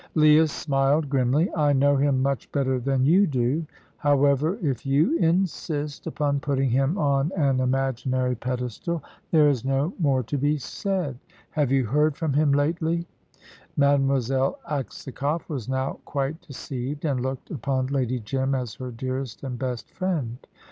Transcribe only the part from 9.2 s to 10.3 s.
there is no more